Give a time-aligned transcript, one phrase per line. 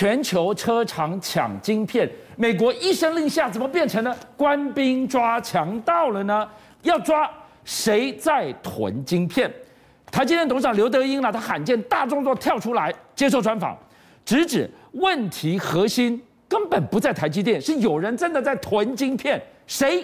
[0.00, 6.48] 全球车厂抢晶片，美国一声令下，怎么变成了官兵抓强盗了呢？
[6.80, 7.30] 要抓
[7.66, 9.52] 谁在囤晶片？
[10.10, 11.30] 台积电董事长刘德英呢？
[11.30, 13.76] 他罕见大动作跳出来接受专访，
[14.24, 19.38] 直指问题核心根本不在台积电，是有人真的在囤晶片。
[19.66, 20.02] 谁？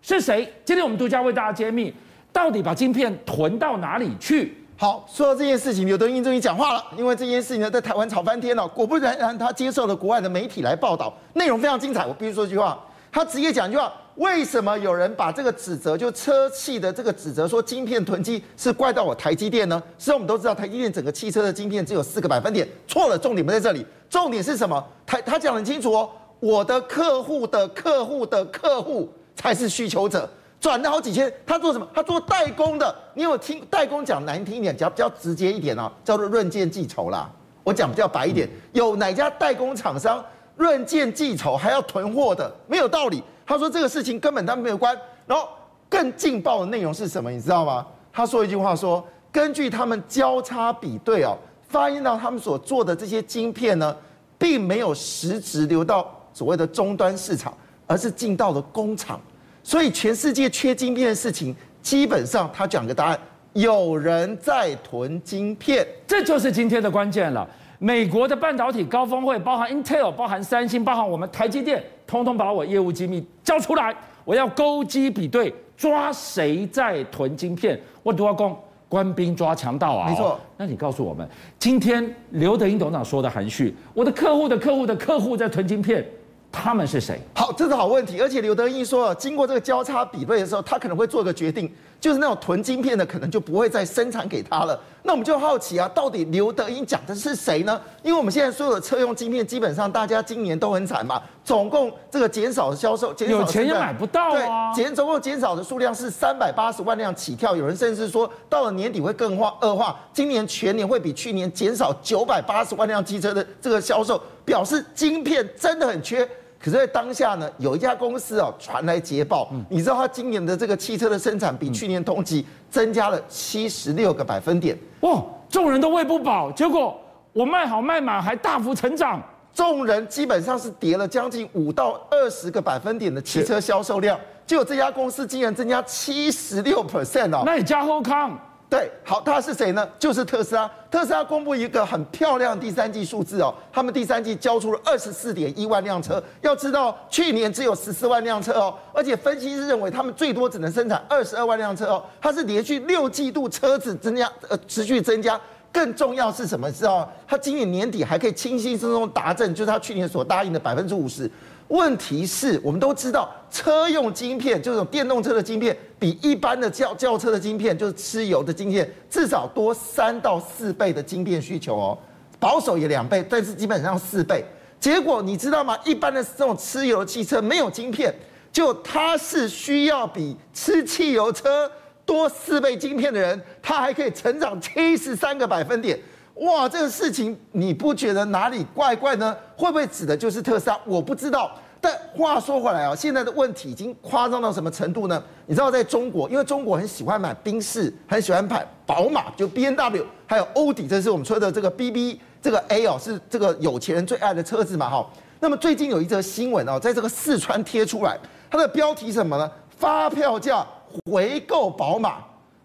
[0.00, 0.50] 是谁？
[0.64, 1.92] 今天我们独家为大家揭秘，
[2.32, 4.56] 到底把晶片囤到哪里去？
[4.76, 6.84] 好，说到这件事情，刘德音终于讲话了。
[6.96, 8.66] 因为这件事情呢，在台湾吵翻天了。
[8.66, 12.04] 果不然然，他接受了国外的媒体来报道，内容非常精彩。
[12.04, 19.80] 我必须说一句话，他直接讲一句话：为什么有人把这个指责，就车企的这个指责，说晶片囤积是怪到我台积电呢？
[19.96, 24.84] 实际上我们都知道，台积电整个汽车的晶片只有四个百分点，错了，重点不在这里，重点是什么？
[25.06, 26.10] 台他讲得很清楚哦，
[26.40, 30.28] 我的客户的客户的客户才是需求者。
[30.64, 31.86] 转了好几千，他做什么？
[31.92, 32.96] 他做代工的。
[33.12, 37.30] 你有听代工讲难听一点，讲比较直接一点啊，叫做论件计酬啦。
[37.62, 40.24] 我讲比较白一点，有哪家代工厂商
[40.56, 42.50] 论件计酬还要囤货的？
[42.66, 43.22] 没有道理。
[43.44, 44.98] 他说这个事情根本他们没有关。
[45.26, 45.46] 然后
[45.86, 47.30] 更劲爆的内容是什么？
[47.30, 47.86] 你知道吗？
[48.10, 51.36] 他说一句话说，根据他们交叉比对哦，
[51.68, 53.94] 发现到他们所做的这些晶片呢，
[54.38, 57.52] 并没有实质流到所谓的终端市场，
[57.86, 59.20] 而是进到了工厂。
[59.64, 63.18] 所以全世界缺晶片的事情，基本上他讲个答案：
[63.54, 67.48] 有人在囤晶片，这就是今天的关键了。
[67.78, 73.94] 美国的半导体高峰会，包含 Intel、包含三星、包含我们台积电，通通把我业务机密交出来，
[74.26, 77.80] 我要勾机比对，抓谁在囤晶片。
[78.02, 78.54] 我都要讲
[78.86, 80.08] 官兵抓强盗啊！
[80.10, 80.38] 没错。
[80.58, 81.26] 那你告诉我们，
[81.58, 86.06] 今天刘德英董事长说的含蓄，我的客户的客户的客户在囤晶片。
[86.54, 87.20] 他们是谁？
[87.34, 88.20] 好，这是好问题。
[88.20, 94.80] 而且刘德义说，经过这个交叉比对的时候，他可能会做一个决定，就是那种囤晶片的可能就不会再生产给他了。
[95.02, 97.78] 那我们就好奇啊，到底刘德英讲的是谁呢？
[98.02, 104.72] 因为我们现在所有的车用晶片，基本上大家今年都很惨嘛，总共这个减少的销售，减少有钱也买不到啊。
[104.72, 116.26] 对，减总共减少的数量是三百八十万辆起跳，有人甚至说到了年底会更化恶化，今年全年会比去年减少九百八十万辆汽车的这个销售，表示晶片真的很缺。
[116.64, 124.74] 可是，在当下呢，有一家公司哦传来捷报，你知道它今年的这个汽车的生产比去年同期增加了七十六个百分点。
[125.00, 126.98] 哇，众人都喂不饱，结果
[127.34, 138.38] 我卖好卖满还大幅成长，众人基本上是跌了将近五到二十个百分点的汽车销售量，结果这家公司竟然增加七十六 percent 哦，那你加后康。
[138.74, 139.88] 对，好，他是谁呢？
[140.00, 140.68] 就是特斯拉。
[140.90, 146.20] 特斯拉公布一个很漂亮第三季数字哦，他们第三季交出了二十四点一万辆车。
[146.40, 152.04] 要知道，去年只有十四万辆车哦，而且分析师认为他们最多只能生产二十二万辆车哦。
[152.20, 155.40] 它是连续六季度车子增加，呃，持续增加。
[155.70, 156.68] 更重要是什么？
[156.72, 161.30] 知道他今年年底还可以轻轻松松达阵，就是他去年所答应的百分之五十。
[161.68, 171.98] 问题是我们都知道，车用晶片这种电动车的晶片，比一般的轿轿车的晶片，就是吃油的晶片，至少多三到四倍的晶片需求哦。
[172.38, 174.44] 保守也两倍，但是基本上四倍。
[174.78, 175.78] 结果你知道吗？
[175.84, 178.14] 一般的这种吃油的汽车没有晶片，
[178.52, 181.70] 就它是需要比吃汽油车
[182.04, 185.98] 多四倍晶片的人，它还可以成长七十三个百分点。
[186.36, 189.36] 哇，这个事情你不觉得哪里怪怪呢？
[189.56, 190.78] 会不会指的就是特斯拉？
[190.84, 191.52] 我不知道。
[191.80, 195.22] 但话说回来啊，现在的问题已经夸张到什么程度呢？
[195.46, 205.06] 你知道，在中国，因为中国很喜欢买宾士，很喜欢买宝马，就 B N W，还有欧迪，这是我们说的这个 B B 这个 A 哦，是这个有钱人最爱的车子嘛，哈。
[205.40, 208.18] 那么最近有一则新闻哦，在这个四川贴出来，
[208.50, 209.48] 它的标题是什么呢？
[209.68, 210.66] 发票价
[211.04, 212.16] 回购宝马，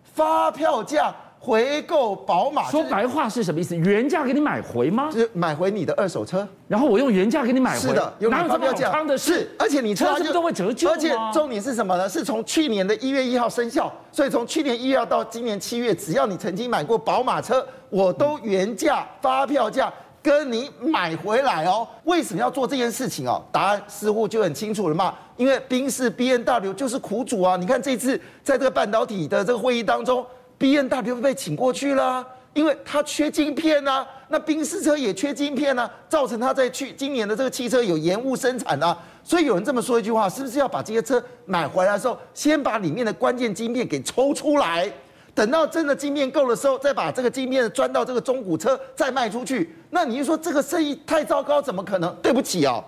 [0.04, 1.14] 发票价。
[1.42, 3.74] 回购宝马，说白话是什么意思？
[3.78, 5.10] 原价给你买回吗？
[5.10, 7.80] 就是买回你的二手车，然后我用原价给你买回。
[7.80, 9.36] 是的，有哪有这么好康的事？
[9.36, 10.90] 是，而且你车是不是都会折旧？
[10.90, 12.10] 而且重点是什么呢？
[12.10, 19.92] 是从去年的一月一号生效，所以从去年一月到今年七月，只要你曾经买过宝马车，我都原价发票价
[20.22, 21.88] 跟你买回来哦。
[22.04, 23.42] 为什么要做这件事情哦？
[23.50, 25.16] 答案似乎就很清楚了嘛。
[25.38, 27.56] 因为宾士 B N W 就是苦主啊。
[27.56, 30.26] 你看这次在这个半导体的这个会议当中。
[30.60, 32.24] B N W 被请过去了，
[32.54, 44.92] 因为他缺晶片啊，那宾士车也缺晶片啊，造成他在去今年的这个汽车有延误生产啊，所以有人这么说一句话，是不是要把这些车买回来的时候，先把里面的关键晶片给抽出来，
[45.34, 49.74] 等到真的晶片够的时候，再把这个晶片钻到这个中古车再卖出去？
[49.92, 52.14] 那你就说这个生意太糟糕，怎么可能？
[52.22, 52.84] 对不起哦。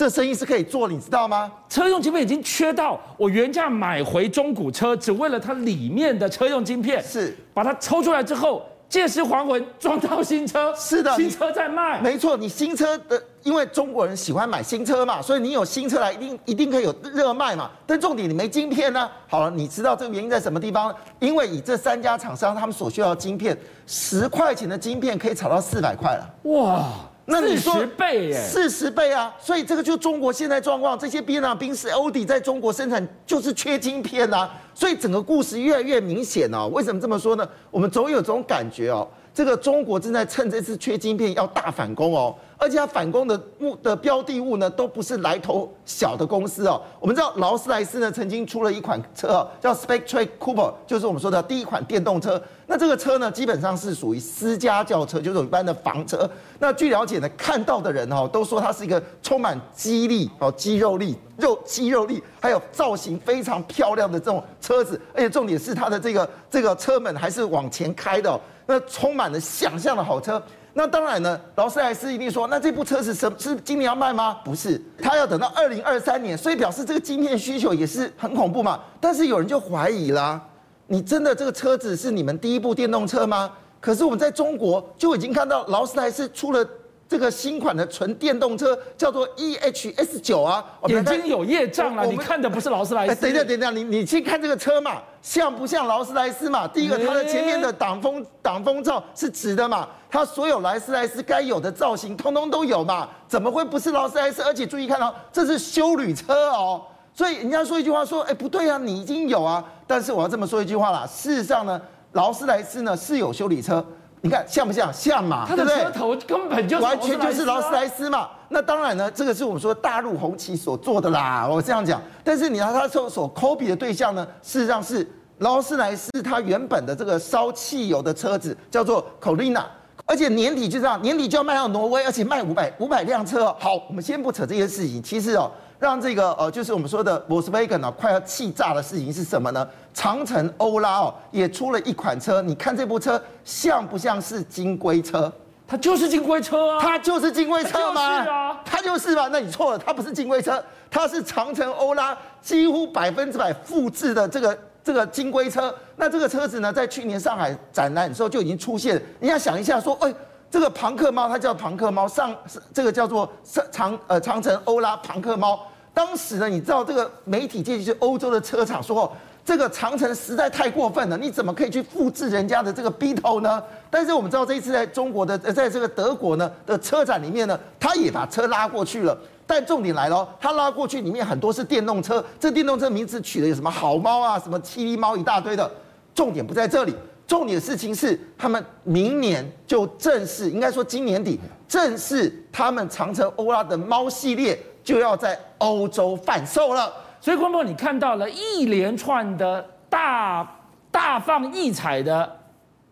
[0.00, 1.52] 这生意是可以做，你知道吗？
[1.68, 17.70] 车用晶片已经缺到我原价买回中古车，只为了它里面的车用晶片，是把它抽出来之后借尸还魂，装到新车，是的，新车在卖，没错，你新车的，因为中国人喜欢买新车嘛，所以你有新车来，一定一定可以有热卖嘛。
[17.86, 19.12] 但重点你没晶片呢、啊？
[19.28, 20.94] 好了，你知道这个原因在什么地方？
[21.18, 23.54] 因为以这三家厂商他们所需要的晶片，
[23.86, 26.86] 十块钱的晶片可以炒到四百块了，哇！
[27.26, 29.32] 那你说四十倍耶，四十倍啊！
[29.38, 36.68] 所以这个就是中国现在状况，这些 B 啊、宾士、欧迪在中国生产就是缺晶片呐、啊，所以整个故事越来越明显哦。
[36.68, 37.48] 为什么这么说呢？
[37.70, 42.34] 我们总有这种感觉哦，这个中国正在趁这次缺晶片要大反攻哦。
[42.56, 46.78] 而且它反攻的目的标的物呢，都不是来头小的公司哦。
[47.00, 52.40] 我们知道劳斯莱斯呢曾经出了一款车哦，叫 spectra Cooper，就是我们说的第一款电动车。
[52.66, 56.30] 那这个车呢，基本上是属于私家轿车，就是一般的房车。
[56.58, 65.00] 那据了解呢，看到的人哦，都说它是一个充满肌力哦、肌肉力、肉肌肉力，还有造型非常漂亮的这种车子。
[65.14, 68.38] 而且重点是它的这个这个车门还是往前开的哦，
[68.70, 70.40] 那充满了想象的好车。
[70.72, 74.38] 那当然呢，劳斯莱斯一定说，那这部车是什是今年要卖吗？
[74.44, 78.78] 不是，他要等到二零二三年，所以表示这个晶片需求也是很恐怖嘛。
[79.00, 80.40] 但是有人就怀疑啦，
[80.86, 83.50] 你真的这个车子是你们第一部电动车吗？
[83.80, 86.64] 可是我们在中国就已经看到劳斯莱斯出了。
[87.10, 92.06] 这个新款的纯电动车叫做 EHS 九啊，眼睛有业障了。
[92.06, 93.20] 你看的不是劳斯莱斯。
[93.20, 96.68] 等一下，等一下，你你去看这个车嘛，像不像劳斯莱斯嘛？
[96.68, 104.40] 第一个，它的前面的挡风挡风罩是直的嘛，它所有劳斯莱斯该有的造型通通都有嘛，怎么会不是劳斯莱斯？
[104.44, 106.80] 而且注意看哦，这是修旅车哦，
[107.12, 109.64] 所以人家说一句话说，哎，不对啊，你已经有啊。
[109.84, 113.84] 但是我要这么说一句话啦，事实上呢，劳斯莱斯呢是有修理车。
[114.22, 114.92] 你看像不像？
[114.92, 118.28] 像嘛，对不对车头根本就完全就是劳斯莱斯嘛。
[118.48, 121.46] 那当然呢，这个是我们说大陆红旗所做的啦。
[121.48, 125.08] 我这样讲，但是你看他所所 copy 的对象呢，事实上是
[125.38, 129.64] 劳斯莱斯它原本的这个烧汽油的车子叫做 Colina，
[130.04, 133.46] 而且年底就这样，年底就要卖到挪威，而且卖五百五百辆车。
[133.58, 135.50] 好，我们先不扯这些事情，其实哦。
[135.80, 139.66] 让这个呃，就是我们说的 Volkswagen 啊，快要气炸的事情是什么呢？
[139.94, 145.32] 长城欧拉哦，也出了一款车，你看这部车像不像是金龟车？
[145.66, 146.78] 它就是金龟车啊！
[146.82, 148.22] 它就是金龟车吗？
[148.22, 149.28] 是啊，它就是吧？
[149.32, 155.74] 那你错了，它不是金龟车，它是长城欧拉几乎百分之百复制的这个这个金龟车。
[155.96, 159.00] 那这个车子呢，在去年上海展览的时候就已经出现。
[159.18, 160.14] 你要想一下，说，哎。
[160.50, 162.34] 这个庞克猫，它叫庞克猫，上
[162.74, 163.30] 这个叫做
[163.70, 165.58] 长呃长城欧拉庞克猫。
[165.94, 169.10] 当时呢，你知道这个媒体界就是欧洲的车厂说，
[169.44, 173.62] 这个长城实在太过分了，你怎么可以去复制人家的这个 Beetle 呢？
[173.90, 179.16] 但是我们知道这一次在中国的，在这个德国呢的车展里面呢，他也把车拉过去了。
[179.46, 185.68] 但重点来了，他拉过去里面很多是电动车，这电动车名字取的有什么好猫啊，什么七力猫一大堆的，
[186.14, 186.94] 重点不在这里。
[187.30, 191.38] 重点事情是，他们明年就正式，应该说今年底
[191.68, 196.92] 正式，他们长城欧拉的猫系列就要在欧洲贩售了。
[197.20, 200.44] 所以，光波，你看到了一连串的大
[200.90, 202.36] 大放异彩的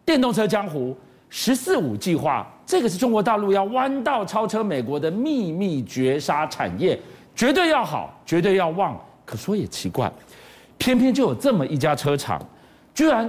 [0.04, 0.96] 电动车江湖
[1.28, 6.96] “十四五”计划，这个是中国大陆要弯道超车美国的秘密绝杀产业，
[7.34, 8.96] 绝对要好，绝对要旺。
[9.26, 10.08] 可说也奇怪，
[10.78, 12.40] 偏偏就有这么一家车厂，
[12.94, 13.28] 居然。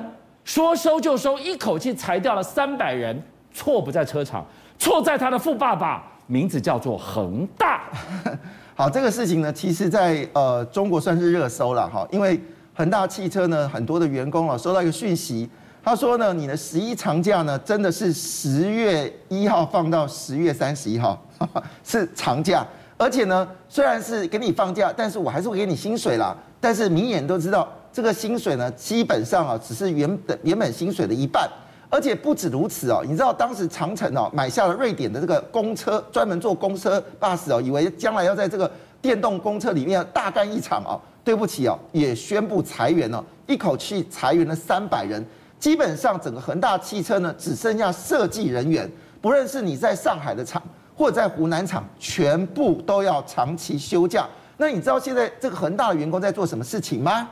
[0.50, 3.22] 说收就收，一口气裁掉了三百人。
[3.54, 4.44] 错不在车厂，
[4.80, 7.84] 错在他的富爸爸，名字叫做恒大。
[8.74, 12.42] 好，这个事情呢，其实在呃中国算是热搜了哈，因为
[12.74, 15.48] 恒大汽车呢，很多的员工啊收到一个讯息，
[15.84, 21.24] 他说呢，你的十一长假呢，真的是十月一号放到十月三十一号，
[21.86, 22.66] 是长假，
[22.98, 26.36] 而且呢，虽然是给你放假，但是我还是会给你薪水啦。
[26.60, 27.72] 但是明眼都知道。
[27.92, 31.50] 这个薪水呢，基本上啊，只是原本原本薪水的一半，
[31.90, 33.02] 而且不止如此哦。
[33.06, 38.70] 你知道当时长城哦买下了瑞典的这个公车，专门坐公车巴士哦，以为将来要在这个
[39.02, 41.00] 电动公车里面大干一场哦。
[41.22, 45.24] 对不起哦，也宣布裁员哦，一口气裁员了三百人，
[45.60, 48.90] 基本上整个恒大汽车呢只剩下设计人员，
[49.22, 50.60] 不论是你在上海的厂
[50.96, 54.26] 或者在湖南厂，全部都要长期休假。
[54.58, 57.30] 那你知道现在这个恒大的员工在做什么事情吗？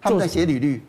[0.00, 0.80] 他们在写履历，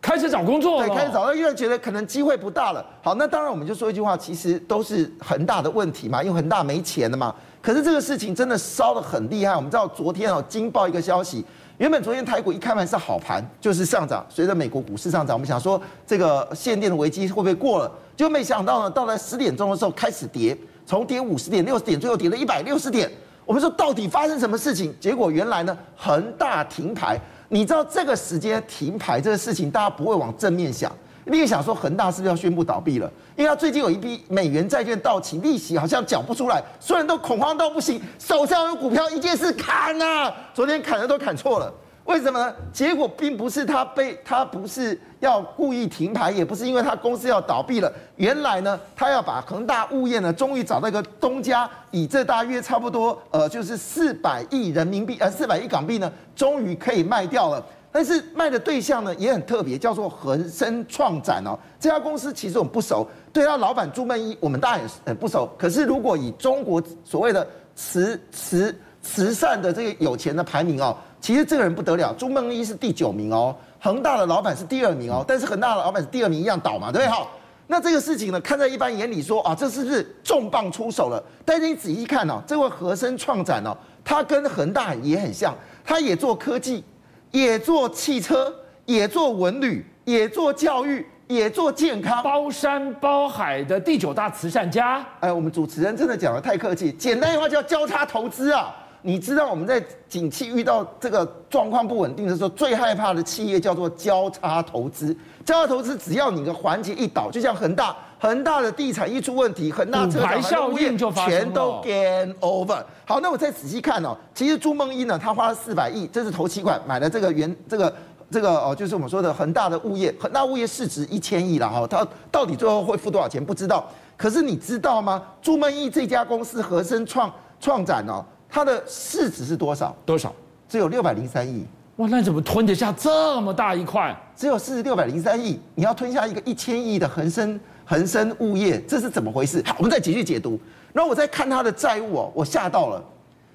[0.00, 0.88] 开始找工作了。
[0.88, 2.84] 对，开始找，因为觉得可能机会不大了。
[3.02, 7.34] 好，那当然我们就说一句话，其实都是恒大的问题嘛，因为恒大没钱了嘛。
[7.60, 9.54] 可是这个事情真的烧得很厉害。
[9.54, 11.44] 我们知道昨天哦，惊爆一个消息，
[11.76, 17.90] 原本昨天台股一开盘是好盘，就是上涨，随着美国股市上涨，我们想说这个限电的危机会不会过了？
[18.16, 23.10] 就没想到呢，到了十点钟的时候开始跌，从跌五十点、六十点，最后跌了一百六十点。
[23.44, 24.94] 我们说到底发生什么事情？
[25.00, 27.20] 结果原来呢，恒大停牌。
[27.48, 30.92] 你知道这个时间停牌这个事情，大家不会往正面想，
[31.24, 33.10] 你也想说恒大是不是要宣布倒闭了？
[33.36, 40.34] 因为他最近有一笔美元债券到期，利息好像缴不出来，所有人都恐慌到不行，手上有股票一件事砍啊！
[40.52, 41.72] 昨天砍的都砍错了，
[42.08, 42.54] 为什么呢？
[42.72, 47.92] 结果并不是他被他不是要故意停牌，也不是因为他公司要倒闭了。
[48.16, 57.62] 原来呢，他要把恒大物业呢，终于找到一个东家，以这大约差不多呃，就是四百亿人民币呃四百亿港币呢，终于可以卖掉了。
[57.92, 61.58] 但是卖的对象呢也很特别，叫做恒生创展哦。
[61.78, 65.46] 这家公司其实我们不熟，对他老板朱孟一我们大家也很不熟。
[65.58, 75.24] 可是如果以中国所谓的慈慈慈善的这个有钱的排名哦，其实这个人不得了，朱孟一是第九名哦，恒大的老板是第二名哦。
[75.26, 77.08] 但是恒大的老板是第二名一样倒嘛，对不对？
[77.08, 77.30] 好，
[77.66, 81.22] 那这个事情呢，看在一般眼里说啊，这是不是重磅出手了？
[81.44, 86.84] 但是你仔细看哦，这位和生创展哦，他跟恒大也很像，他也做科技。
[87.30, 88.50] 也做汽车，
[88.86, 95.04] 也做文旅，也做教育，也做健康，包山包海的第九大慈善家。
[95.20, 98.74] 哎，我们主持人真的讲得太客气，简单的话叫交叉投资啊。
[99.02, 105.16] 你知道我们在景气遇到这个状况不稳定的时候，最害怕的企业叫做交叉投资。
[105.44, 107.96] 交叉投资只要你的环节一倒，就像恒大。
[108.20, 112.82] 恒大的地产一出问题，恒大车厂效应就全都 game over。
[113.04, 117.94] 好，那我再仔细看哦，其实朱孟一呢，他花了四百亿，这是头期款买了这个原这个
[118.28, 123.86] 这个哦，就是我们说的恒大的物业，恒大物业市值一千亿了哈，他到底最后会付多少钱不知道。
[124.16, 125.22] 可是你知道吗？
[125.40, 129.94] 朱孟一这家公司合生创创展哦，它的市值是多少？
[130.04, 130.34] 多少？
[130.68, 131.66] 只有六百零三亿。
[131.96, 134.16] 哇，那怎么吞得下这么大一块？
[134.36, 137.58] 只有市值六百零三亿，你要吞下一个一千亿的恒生。
[137.90, 139.62] 恒生物业，这是怎么回事？
[139.64, 140.60] 好，我们再继续解读。
[140.92, 143.02] 然后我再看它的债务哦，我吓到了，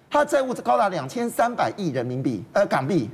[0.09, 3.07] 它的债务高达两千三百亿人民币，呃，港币。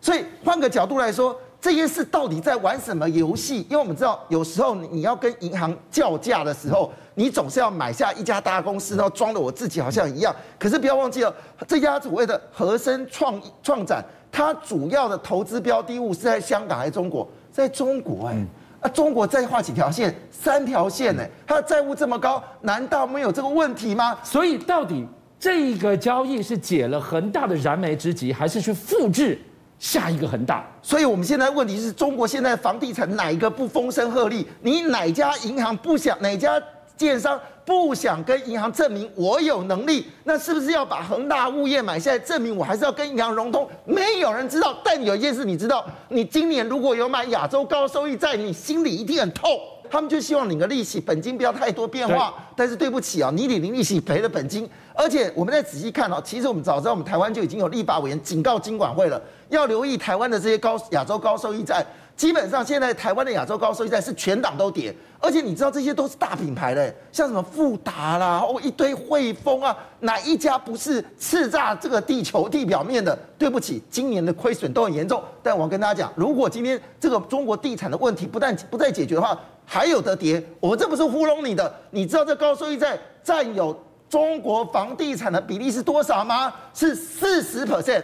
[0.00, 3.66] 所以换个角度来说，这些事到底在玩什么游戏？
[3.68, 10.36] 因为我们知道，有时候你要跟银行叫价的时候，你总是要买下一家大公司，然后装的我自己好像一样。
[10.58, 11.34] 可是不要忘记了，
[11.66, 17.26] 这家所谓的和生创创展，它主要的投资标的物是在香港还是中国？
[17.50, 18.46] 在中国哎、欸。
[18.82, 21.24] 啊，中国再画几条线，三条线呢？
[21.46, 24.18] 它的债务这么高，难道没有这个问题吗？
[24.22, 25.06] 所以到底
[25.40, 29.40] 这个交易是解了恒大的燃眉之急，还是去复制
[29.78, 30.62] 下一个恒大？
[30.82, 34.44] 所以我们现在问题是中国现在房地产哪一个不风声鹤唳？
[34.60, 36.62] 你哪家银行不想哪家？
[36.96, 43.68] 建商不想跟银行证明我有能力，那是不是要把恒大物业买下来证明我还是要跟银行融通？
[43.84, 49.50] 没有人知道，但有一件事你知道，你今年如果有买亚洲高收益债，你心里一定很痛。
[49.88, 52.34] 他们就希望领个利息，本金不要太多变化。
[52.56, 61.86] 但是对不起啊，你领利息赔了本金，而且我们再仔细看哦，其实我们早知道我们台湾就已经有立法委员警告金管会了，要留意台湾的这些高亚洲高收益债。
[62.16, 73.16] 基本上现在台湾的亚洲高收益债是全档都跌，而且你知道这些都是大品牌的，像什么富达啦，哦一堆汇丰啊，哪一家不是叱咤这个地球地表面的？
[73.36, 75.22] 对不起，今年的亏损都很严重。
[75.42, 80.42] 但我跟大家讲，如果今天这个中国地产的问题不但不再解决的话，还有得跌。
[80.58, 86.50] 我这不是糊弄你的，你知道这高收益债占有中国房地产的比例是多少吗？
[86.72, 88.02] 是四十 percent。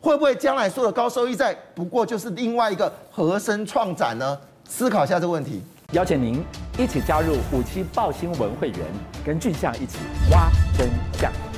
[0.00, 4.38] 会不会将来说的高收益债不过就是另外一个和声创展呢？
[4.68, 5.62] 思考一下这个问题。
[5.92, 6.42] 邀请您
[6.78, 8.78] 一起加入五七报新闻会员，
[9.24, 9.98] 跟俊相一起
[10.30, 10.88] 挖真
[11.18, 11.49] 相。